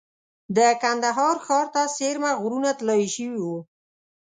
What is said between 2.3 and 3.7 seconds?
غرونه طلایي شوي وو.